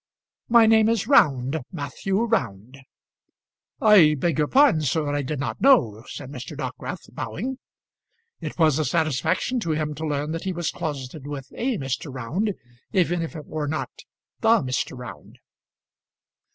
"My 0.49 0.65
name 0.65 0.89
is 0.89 1.05
Round 1.07 1.59
Matthew 1.71 2.23
Round." 2.23 2.79
"I 3.79 4.15
beg 4.17 4.39
your 4.39 4.47
pardon, 4.47 4.81
sir; 4.81 5.09
I 5.13 5.21
did 5.21 5.39
not 5.39 5.61
know," 5.61 6.03
said 6.07 6.31
Mr. 6.31 6.57
Dockwrath, 6.57 7.13
bowing. 7.13 7.59
It 8.39 8.57
was 8.57 8.79
a 8.79 8.85
satisfaction 8.85 9.59
to 9.59 9.73
him 9.73 9.93
to 9.93 10.07
learn 10.07 10.31
that 10.31 10.45
he 10.45 10.53
was 10.53 10.71
closeted 10.71 11.27
with 11.27 11.51
a 11.53 11.77
Mr. 11.77 12.11
Round, 12.11 12.55
even 12.91 13.21
if 13.21 13.35
it 13.35 13.45
were 13.45 13.67
not 13.67 13.91
the 14.39 14.63
Mr. 14.63 14.97
Round. 14.97 15.37